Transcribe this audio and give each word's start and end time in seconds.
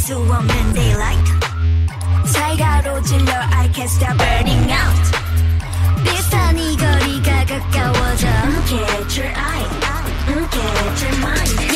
수 0.00 0.16
없는 0.16 0.72
daylight. 0.72 1.30
살가로질러 2.24 3.32
I 3.32 3.70
can't 3.70 3.84
stop 3.84 4.16
burning 4.16 4.72
out. 4.72 5.12
비슷한 6.02 6.58
이 6.58 6.76
거리가 6.76 7.44
가까워져. 7.44 8.26
Mm, 8.26 8.66
Catch 8.66 9.20
your 9.20 9.32
eye, 9.36 9.68
catch 10.50 11.04
your 11.04 11.18
mind. 11.18 11.69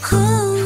呼。 0.00 0.61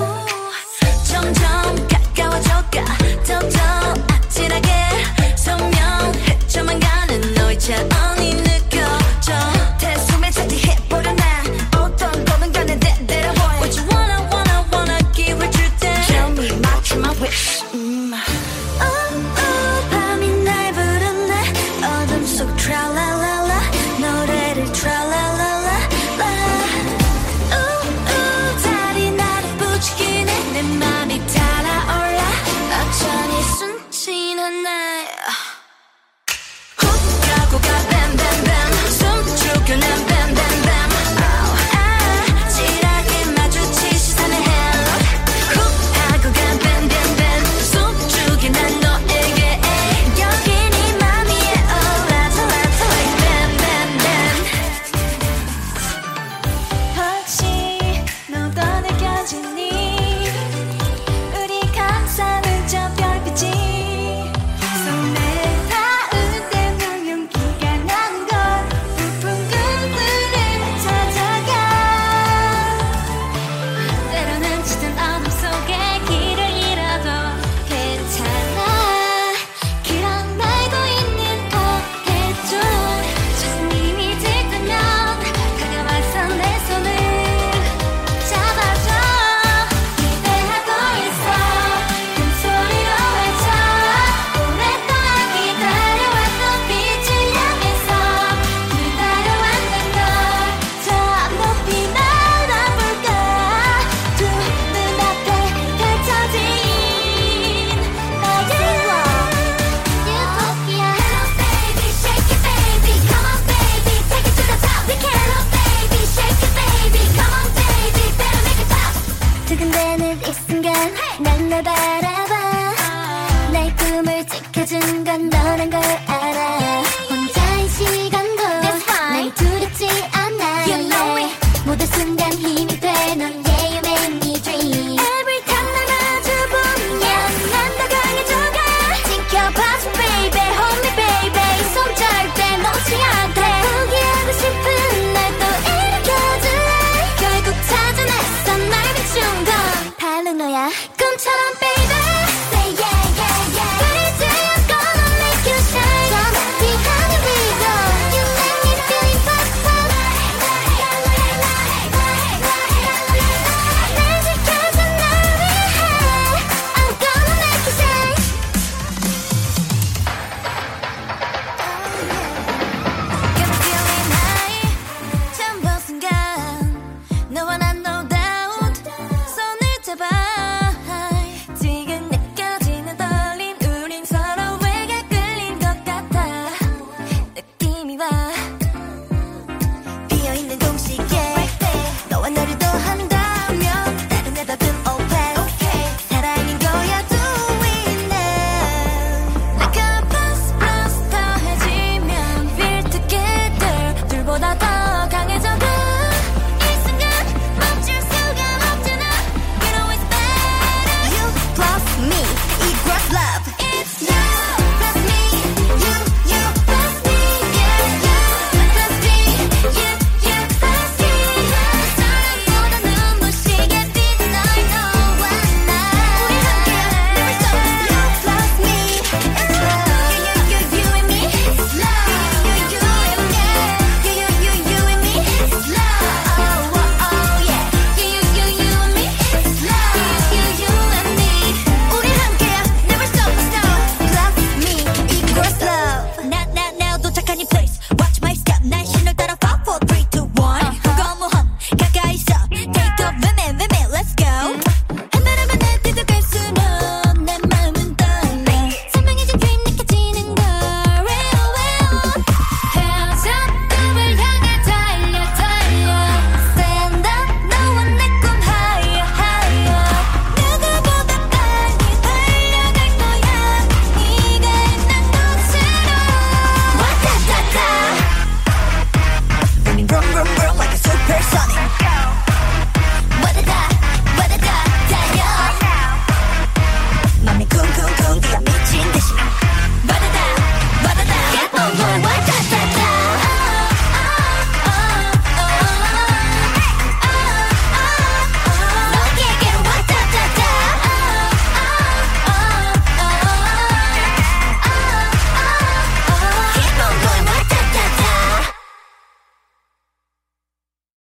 참 132.27 132.33
힘이 132.41 132.67
돼넌 132.81 133.45
yeah 133.47 133.67
you 133.71 133.81
make 133.83 134.25
me 134.25 134.36